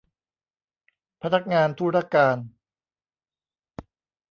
[1.21, 2.37] พนักงานธุรการ